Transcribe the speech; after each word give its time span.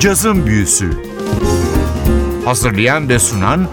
Cazın 0.00 0.46
Büyüsü 0.46 0.90
Hazırlayan 2.44 3.08
ve 3.08 3.18
sunan 3.18 3.68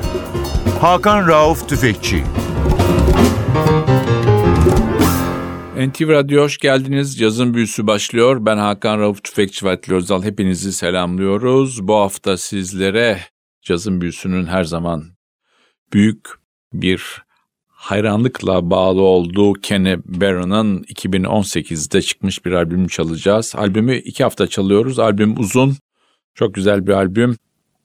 Hakan 0.82 1.28
Rauf 1.28 1.70
Tüfekçi 1.70 2.24
NTV 5.78 6.10
Radyo 6.10 6.44
hoş 6.44 6.58
geldiniz. 6.58 7.18
Cazın 7.18 7.54
Büyüsü 7.54 7.88
başlıyor. 7.88 8.46
Ben 8.46 8.58
Hakan 8.58 9.00
Rauf 9.00 9.24
Tüfekçi 9.24 9.66
ve 9.66 9.70
Atli 9.70 9.94
Özal. 9.94 10.24
Hepinizi 10.24 10.74
selamlıyoruz. 10.74 11.88
Bu 11.88 11.96
hafta 11.96 12.38
sizlere 12.38 13.20
Cazın 13.62 14.02
Büyüsü'nün 14.02 14.46
her 14.46 14.64
zaman 14.64 15.04
büyük 15.94 16.28
bir 16.74 17.24
hayranlıkla 17.68 18.70
bağlı 18.70 19.02
olduğu 19.02 19.54
Kenny 19.54 19.98
Barron'ın 20.06 20.84
2018'de 20.84 22.02
çıkmış 22.02 22.46
bir 22.46 22.52
albüm 22.52 22.88
çalacağız. 22.88 23.54
Albümü 23.58 23.96
iki 23.98 24.24
hafta 24.24 24.48
çalıyoruz. 24.48 25.00
Albüm 25.00 25.40
uzun, 25.40 25.78
çok 26.38 26.54
güzel 26.54 26.88
bir 26.88 26.92
albüm. 26.92 27.36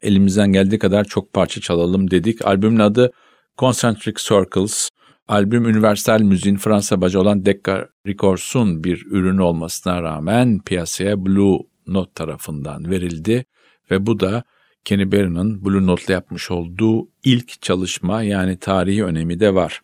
Elimizden 0.02 0.52
geldiği 0.52 0.78
kadar 0.78 1.04
çok 1.04 1.32
parça 1.32 1.60
çalalım 1.60 2.10
dedik. 2.10 2.46
Albümün 2.46 2.78
adı 2.78 3.12
Concentric 3.58 4.22
Circles. 4.22 4.88
Albüm 5.28 5.64
Universal 5.64 6.20
Müziğin 6.20 6.56
Fransa 6.56 7.00
bacı 7.00 7.20
olan 7.20 7.44
Decca 7.44 7.88
Records'un 8.06 8.84
bir 8.84 9.06
ürünü 9.06 9.42
olmasına 9.42 10.02
rağmen 10.02 10.60
piyasaya 10.60 11.26
Blue 11.26 11.58
Note 11.86 12.12
tarafından 12.14 12.90
verildi 12.90 13.44
ve 13.90 14.06
bu 14.06 14.20
da 14.20 14.44
Kenny 14.84 15.12
Barron'ın 15.12 15.64
Blue 15.64 15.86
Note'la 15.86 16.14
yapmış 16.14 16.50
olduğu 16.50 17.08
ilk 17.24 17.62
çalışma 17.62 18.22
yani 18.22 18.56
tarihi 18.56 19.04
önemi 19.04 19.40
de 19.40 19.54
var. 19.54 19.80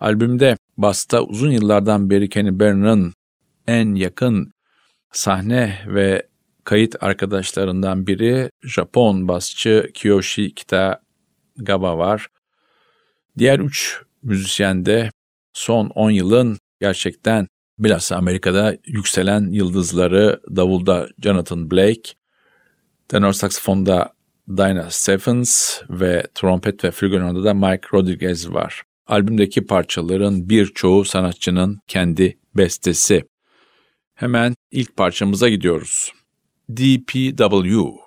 Albümde 0.00 0.56
basta 0.76 1.22
uzun 1.22 1.50
yıllardan 1.50 2.10
beri 2.10 2.28
Kenny 2.28 2.60
Barron'ın 2.60 3.12
en 3.66 3.94
yakın 3.94 4.52
sahne 5.12 5.78
ve 5.86 6.22
kayıt 6.66 7.02
arkadaşlarından 7.02 8.06
biri 8.06 8.50
Japon 8.62 9.28
basçı 9.28 9.90
Kiyoshi 9.94 10.54
Kitagawa 10.54 11.98
var. 11.98 12.26
Diğer 13.38 13.58
üç 13.58 14.02
müzisyen 14.22 14.86
de 14.86 15.10
son 15.52 15.86
10 15.86 16.10
yılın 16.10 16.58
gerçekten 16.80 17.46
bilhassa 17.78 18.16
Amerika'da 18.16 18.76
yükselen 18.86 19.50
yıldızları 19.50 20.40
davulda 20.56 21.08
Jonathan 21.22 21.70
Blake, 21.70 22.12
tenor 23.08 23.32
saksafonda 23.32 24.12
Dinah 24.48 24.90
Stephens 24.90 25.82
ve 25.90 26.26
trompet 26.34 26.84
ve 26.84 26.90
flügelhorn'da 26.90 27.44
da 27.44 27.54
Mike 27.54 27.88
Rodriguez 27.94 28.52
var. 28.52 28.82
Albümdeki 29.06 29.66
parçaların 29.66 30.48
birçoğu 30.48 31.04
sanatçının 31.04 31.78
kendi 31.86 32.38
bestesi. 32.56 33.24
Hemen 34.14 34.54
ilk 34.70 34.96
parçamıza 34.96 35.48
gidiyoruz. 35.48 36.12
DPW 36.68 38.05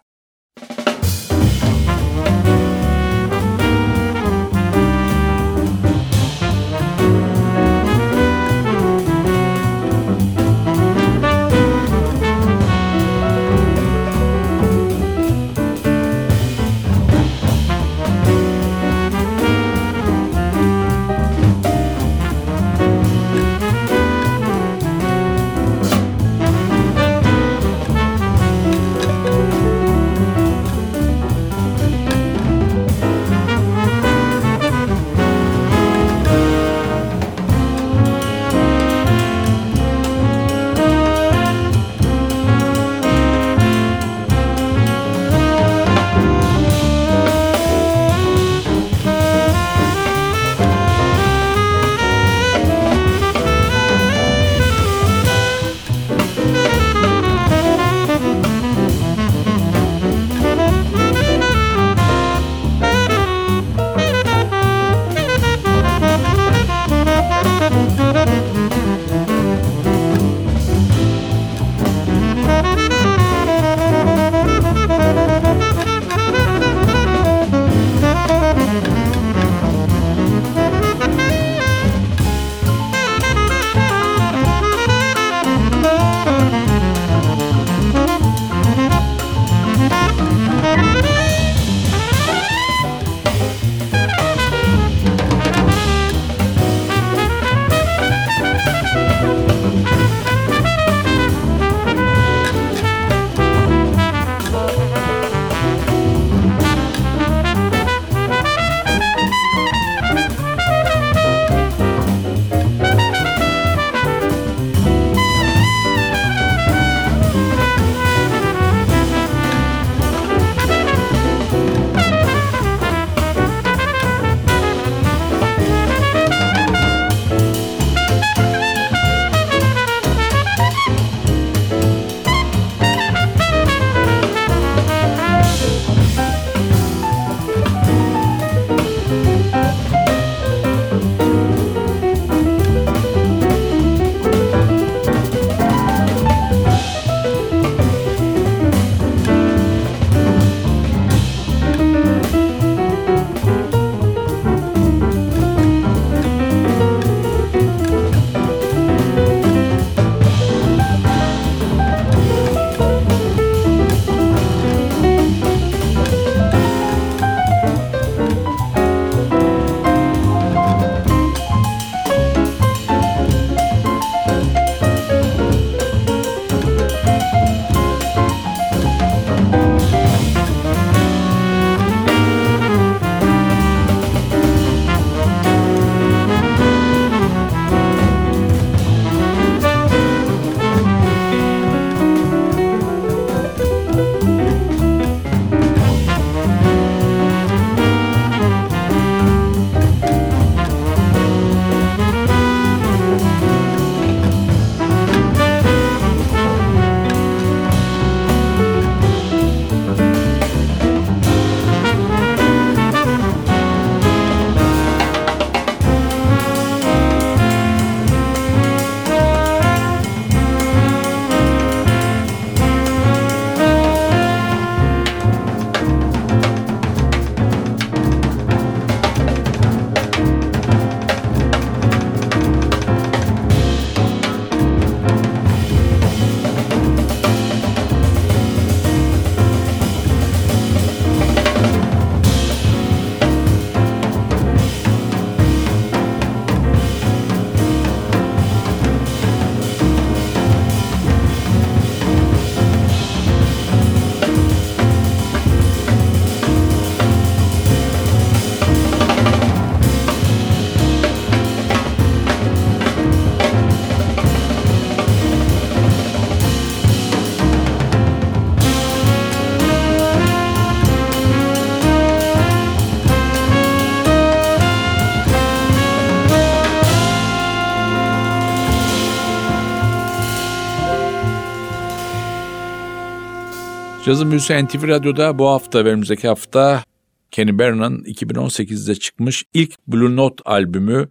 Cazın 284.10 284.32
Büyüsü 284.32 284.66
NTV 284.66 284.88
Radyo'da 284.88 285.40
bu 285.40 285.48
hafta 285.48 285.86
ve 285.86 285.90
önümüzdeki 285.90 286.28
hafta 286.28 286.84
Kenny 287.32 287.60
Barron'ın 287.60 288.04
2018'de 288.04 288.96
çıkmış 288.96 289.44
ilk 289.54 289.74
Blue 289.88 290.16
Note 290.16 290.44
albümü 290.46 291.10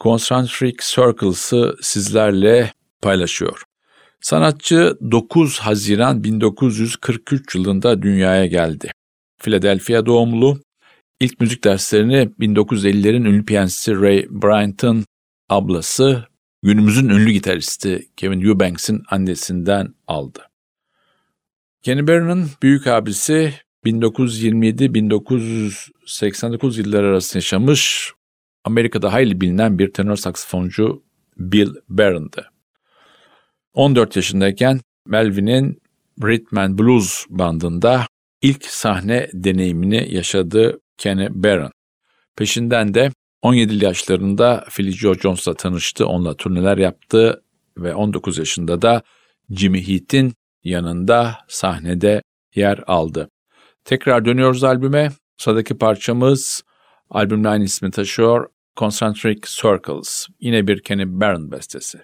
Concentric 0.00 0.76
Circles'ı 0.80 1.76
sizlerle 1.80 2.72
paylaşıyor. 3.02 3.62
Sanatçı 4.20 4.98
9 5.10 5.58
Haziran 5.58 6.24
1943 6.24 7.54
yılında 7.54 8.02
dünyaya 8.02 8.46
geldi. 8.46 8.90
Philadelphia 9.38 10.06
doğumlu. 10.06 10.60
İlk 11.20 11.40
müzik 11.40 11.64
derslerini 11.64 12.30
1950'lerin 12.40 13.28
ünlü 13.28 13.44
piyanist 13.44 13.88
Ray 13.88 14.26
Bryant'ın 14.30 15.04
ablası, 15.48 16.24
günümüzün 16.62 17.08
ünlü 17.08 17.30
gitaristi 17.30 18.08
Kevin 18.16 18.40
Eubanks'in 18.40 19.02
annesinden 19.10 19.94
aldı. 20.06 20.53
Kenny 21.84 22.06
Barron'ın 22.06 22.50
büyük 22.62 22.86
abisi 22.86 23.54
1927-1989 23.84 26.78
yılları 26.78 27.06
arasında 27.06 27.38
yaşamış 27.38 28.12
Amerika'da 28.64 29.12
hayli 29.12 29.40
bilinen 29.40 29.78
bir 29.78 29.92
tenor 29.92 30.16
saksafoncu 30.16 31.02
Bill 31.36 31.74
Barron'dı. 31.88 32.50
14 33.74 34.16
yaşındayken 34.16 34.80
Melvin'in 35.06 35.82
Rhythm 36.22 36.58
and 36.58 36.78
Blues 36.78 37.24
bandında 37.28 38.06
ilk 38.42 38.64
sahne 38.64 39.28
deneyimini 39.32 40.14
yaşadı 40.14 40.80
Kenny 40.98 41.28
Barron. 41.30 41.72
Peşinden 42.36 42.94
de 42.94 43.10
17 43.42 43.84
yaşlarında 43.84 44.64
Philly 44.70 44.92
Joe 44.92 45.14
Jones'la 45.14 45.54
tanıştı, 45.54 46.06
onunla 46.06 46.36
turneler 46.36 46.78
yaptı 46.78 47.42
ve 47.78 47.94
19 47.94 48.38
yaşında 48.38 48.82
da 48.82 49.02
Jimmy 49.50 49.88
Heath'in 49.88 50.34
yanında 50.64 51.38
sahnede 51.48 52.22
yer 52.54 52.84
aldı. 52.86 53.28
Tekrar 53.84 54.24
dönüyoruz 54.24 54.64
albüme. 54.64 55.10
Sıradaki 55.36 55.78
parçamız 55.78 56.62
albümün 57.10 57.44
aynı 57.44 57.64
ismi 57.64 57.90
taşıyor. 57.90 58.50
Concentric 58.76 59.40
Circles. 59.46 60.26
Yine 60.40 60.66
bir 60.66 60.82
Kenny 60.82 61.04
Barron 61.06 61.52
bestesi. 61.52 61.98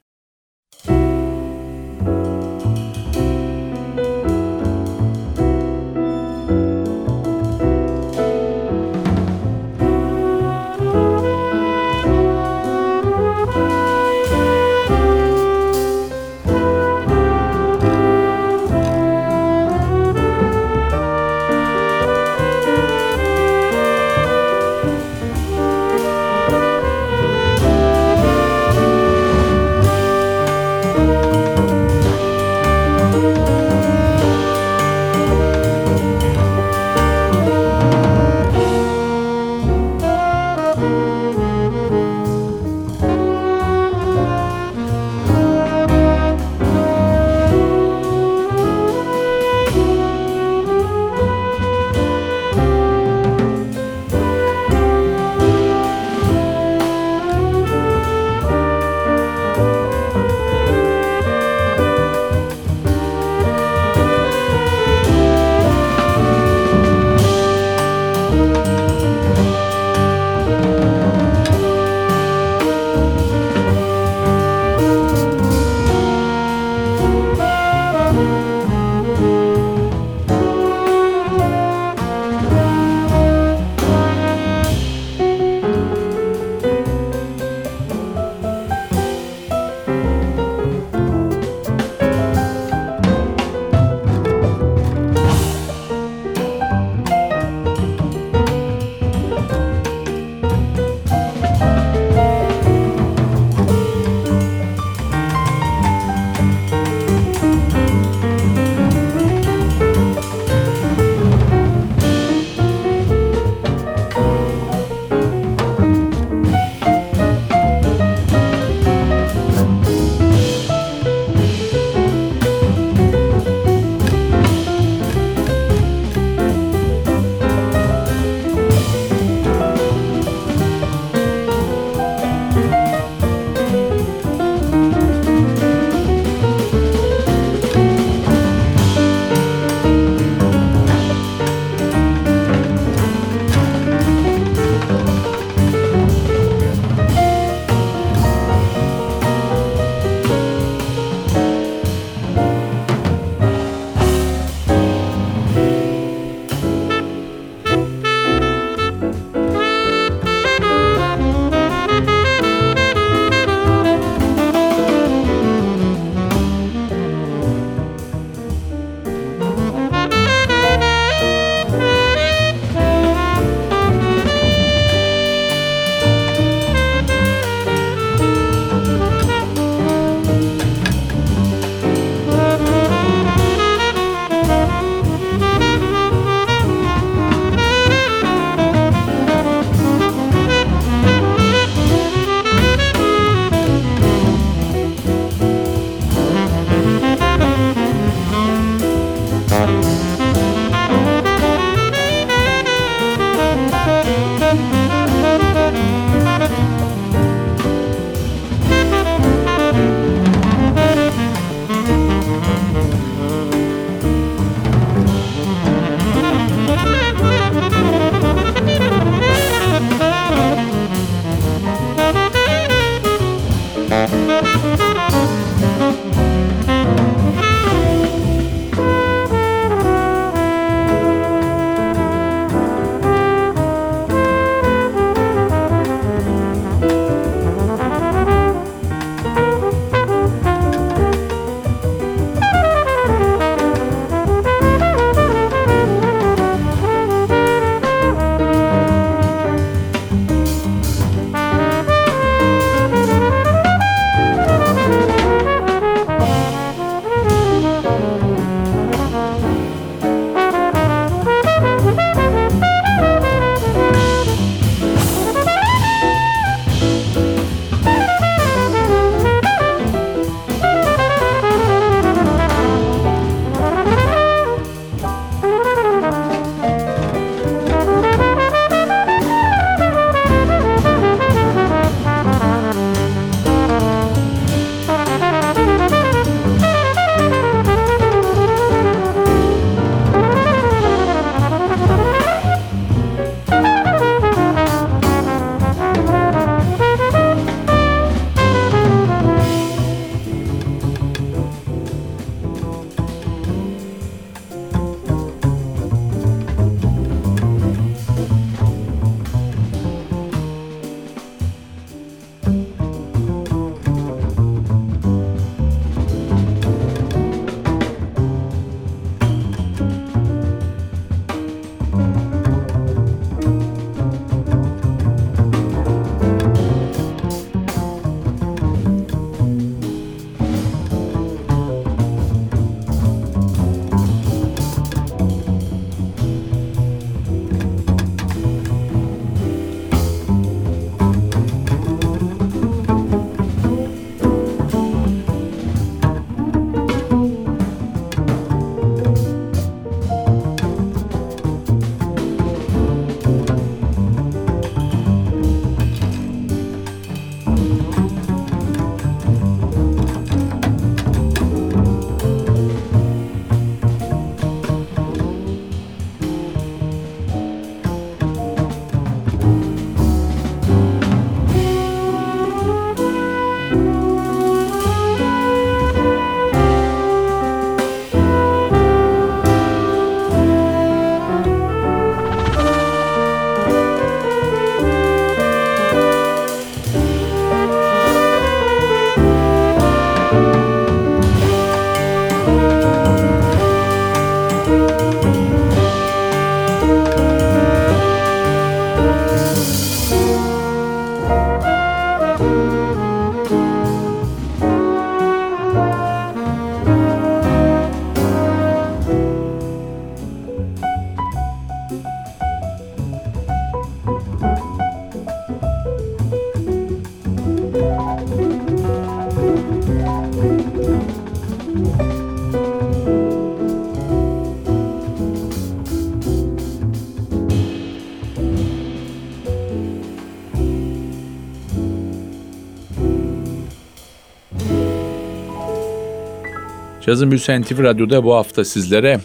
Cazın 437.11 437.31
Büyüsü 437.31 437.61
NTV 437.61 437.83
Radyo'da 437.83 438.25
bu 438.25 438.35
hafta 438.35 438.65
sizlere 438.65 439.21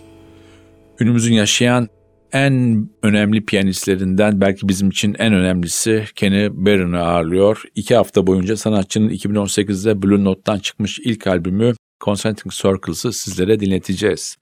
günümüzün 0.97 1.33
yaşayan 1.33 1.89
en 2.31 2.87
önemli 3.03 3.45
piyanistlerinden 3.45 4.41
belki 4.41 4.69
bizim 4.69 4.89
için 4.89 5.15
en 5.19 5.33
önemlisi 5.33 6.05
Kenny 6.15 6.49
Barron'ı 6.51 6.99
ağırlıyor. 6.99 7.63
İki 7.75 7.95
hafta 7.95 8.27
boyunca 8.27 8.57
sanatçının 8.57 9.09
2018'de 9.09 10.01
Blue 10.01 10.23
Note'dan 10.23 10.59
çıkmış 10.59 10.99
ilk 10.99 11.27
albümü 11.27 11.73
Concentric 12.03 12.55
Circles'ı 12.55 13.13
sizlere 13.13 13.59
dinleteceğiz. 13.59 14.37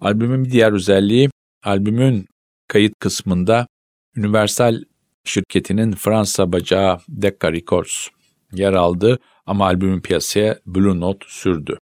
Albümün 0.00 0.44
bir 0.44 0.50
diğer 0.50 0.72
özelliği 0.72 1.30
albümün 1.64 2.26
kayıt 2.68 2.92
kısmında 3.00 3.66
Universal 4.16 4.82
şirketinin 5.24 5.92
Fransa 5.92 6.52
bacağı 6.52 6.98
Decca 7.08 7.52
Records 7.52 8.08
yer 8.52 8.72
aldı 8.72 9.18
ama 9.46 9.66
albümün 9.66 10.00
piyasaya 10.00 10.58
Blue 10.66 11.00
Note 11.00 11.26
sürdü. 11.28 11.78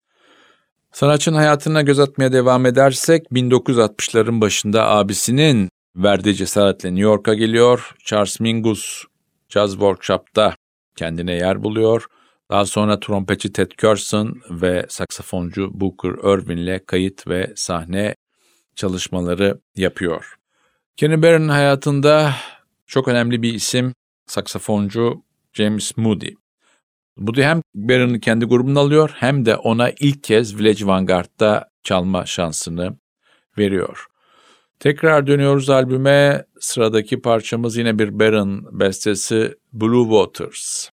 Sanatçının 0.99 1.37
hayatına 1.37 1.83
göz 1.83 1.99
atmaya 1.99 2.33
devam 2.33 2.67
edersek 2.67 3.27
1960'ların 3.33 4.41
başında 4.41 4.89
abisinin 4.89 5.69
verdiği 5.97 6.35
cesaretle 6.35 6.89
New 6.89 7.03
York'a 7.03 7.35
geliyor. 7.35 7.95
Charles 8.05 8.41
Mingus 8.41 9.05
Jazz 9.49 9.73
Workshop'ta 9.73 10.55
kendine 10.97 11.33
yer 11.33 11.63
buluyor. 11.63 12.07
Daha 12.51 12.67
sonra 12.67 13.01
trompetçi 13.01 13.53
Ted 13.53 13.71
Curson 13.71 14.41
ve 14.51 14.87
saksafoncu 14.89 15.71
Booker 15.73 16.11
Irvin'le 16.11 16.81
kayıt 16.87 17.29
ve 17.29 17.53
sahne 17.57 18.15
çalışmaları 18.77 19.61
yapıyor. 19.77 20.35
Kenny 20.97 21.23
Barron'ın 21.23 21.49
hayatında 21.49 22.33
çok 22.87 23.09
önemli 23.09 23.43
bir 23.43 23.55
isim 23.55 23.95
saksafoncu 24.27 25.23
James 25.53 25.97
Moody. 25.97 26.31
Moody 27.19 27.43
hem 27.43 27.63
Barron'ı 27.75 28.21
kendi 28.21 28.45
grubuna 28.45 28.81
alıyor 28.81 29.11
hem 29.15 29.47
de 29.47 29.57
ona 29.57 29.91
ilk 29.91 30.25
kez 30.25 30.59
Village 30.59 30.87
Vanguard'da 30.87 31.71
çalma 31.83 32.27
şansını 32.27 32.97
veriyor. 33.59 34.07
Tekrar 34.81 35.27
dönüyoruz 35.27 35.71
albüme. 35.71 36.45
Sıradaki 36.61 37.21
parçamız 37.21 37.77
yine 37.77 37.99
bir 37.99 38.19
Barron 38.19 38.81
bestesi 38.81 39.55
Blue 39.73 40.05
Waters. 40.05 40.89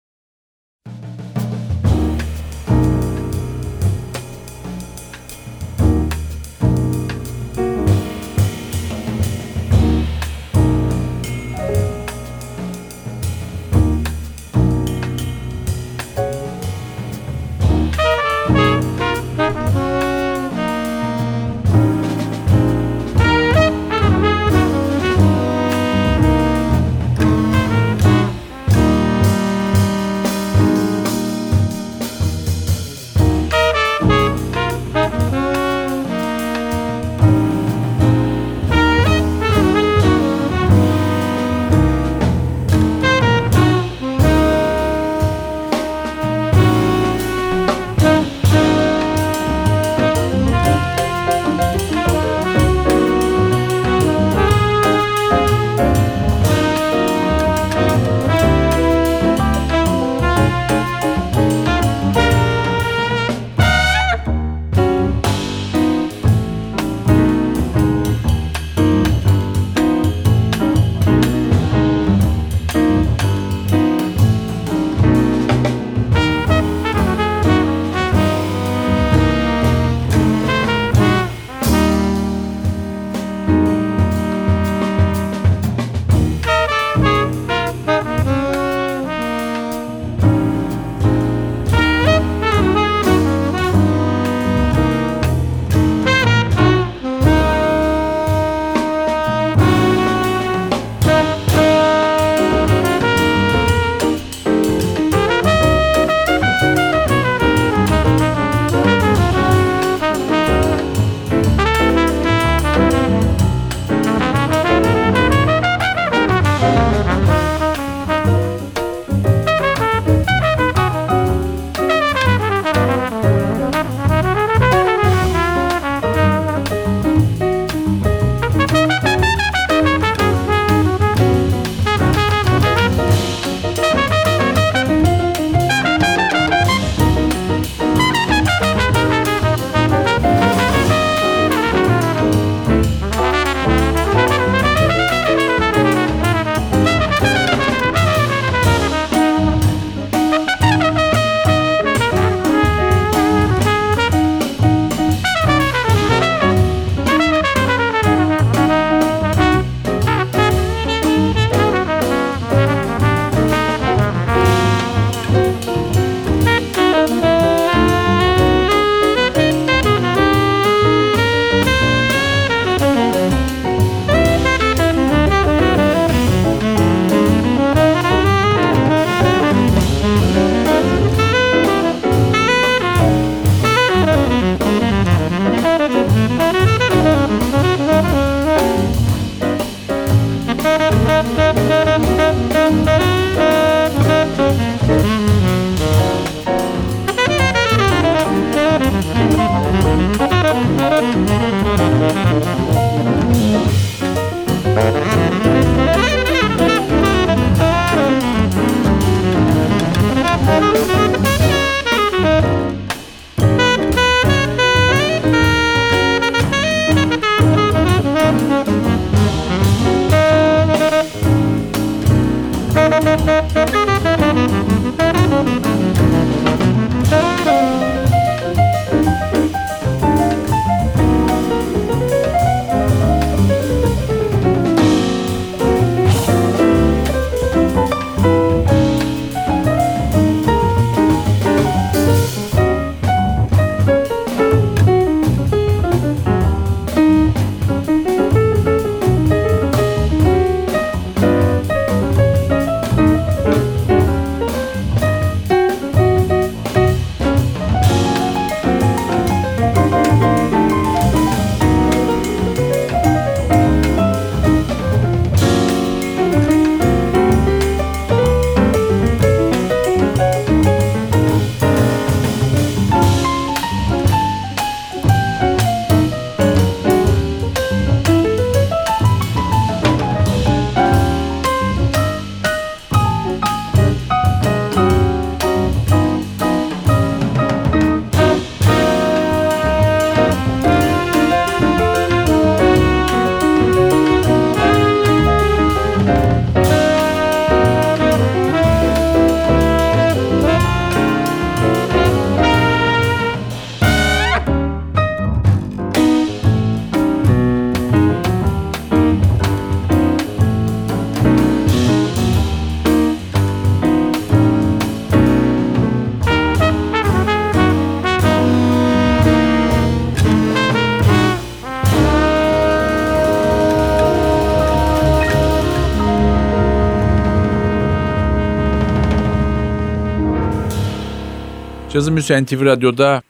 Cazın 332.03 332.15
Müziği 332.15 332.43
NTV 332.43 332.65
Radyo'da 332.65 333.23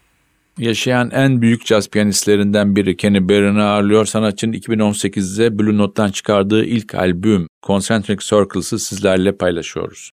yaşayan 0.59 1.11
en 1.11 1.43
büyük 1.43 1.67
caz 1.67 1.89
piyanistlerinden 1.89 2.77
biri 2.77 2.97
Kenny 2.97 3.29
Barron'ı 3.29 3.65
ağırlıyor. 3.65 4.05
Sanatçının 4.05 4.53
2018'de 4.53 5.59
Blue 5.59 5.79
Note'dan 5.79 6.11
çıkardığı 6.11 6.65
ilk 6.65 6.95
albüm 6.95 7.49
Concentric 7.63 8.27
Circles'ı 8.27 8.79
sizlerle 8.79 9.37
paylaşıyoruz. 9.37 10.11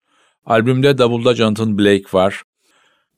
Albümde 0.47 0.99
davulda 0.99 1.35
Jonathan 1.35 1.79
Blake 1.79 2.05
var. 2.12 2.42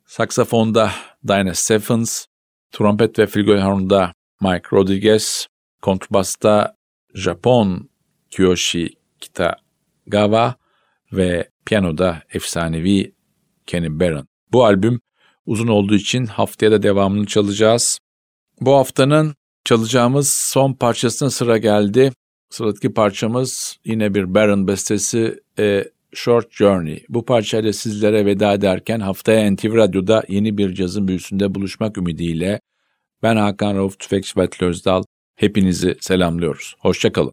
Saksafonda 0.06 0.90
Dinah 1.28 1.54
Stephens, 1.54 2.26
trompet 2.72 3.18
ve 3.18 3.26
flügelhornda 3.26 4.12
Mike 4.40 4.68
Rodriguez, 4.72 5.46
kontrbasta 5.82 6.76
Japon 7.14 7.90
Kiyoshi 8.30 8.88
Kitagawa 9.20 10.54
ve 11.12 11.48
piyanoda 11.66 12.22
efsanevi 12.34 13.14
Kenny 13.66 14.00
Barron. 14.00 14.26
Bu 14.52 14.64
albüm 14.64 15.00
uzun 15.46 15.68
olduğu 15.68 15.94
için 15.94 16.26
haftaya 16.26 16.72
da 16.72 16.82
devamını 16.82 17.26
çalacağız. 17.26 17.98
Bu 18.60 18.74
haftanın 18.74 19.34
çalacağımız 19.64 20.28
son 20.32 20.72
parçasına 20.72 21.30
sıra 21.30 21.58
geldi. 21.58 22.12
Sıradaki 22.50 22.94
parçamız 22.94 23.76
yine 23.84 24.14
bir 24.14 24.34
Barron 24.34 24.68
bestesi 24.68 25.40
A 25.58 25.82
Short 26.12 26.52
Journey. 26.52 27.04
Bu 27.08 27.24
parçayla 27.24 27.72
sizlere 27.72 28.26
veda 28.26 28.52
ederken 28.52 29.00
haftaya 29.00 29.50
NTV 29.52 29.74
Radyo'da 29.74 30.24
yeni 30.28 30.58
bir 30.58 30.74
cazın 30.74 31.08
büyüsünde 31.08 31.54
buluşmak 31.54 31.98
ümidiyle 31.98 32.60
ben 33.22 33.36
Hakan 33.36 33.76
Rauf 33.76 33.98
Tüfekçi 33.98 34.36
Batlı 34.36 34.66
Özdal. 34.66 35.02
Hepinizi 35.36 35.96
selamlıyoruz. 36.00 36.74
Hoşçakalın. 36.78 37.32